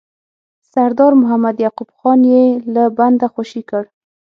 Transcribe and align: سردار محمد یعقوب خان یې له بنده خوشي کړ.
سردار 0.71 1.13
محمد 1.21 1.55
یعقوب 1.65 1.89
خان 1.99 2.19
یې 2.31 2.43
له 2.73 2.83
بنده 2.97 3.27
خوشي 3.33 3.61
کړ. 3.69 3.83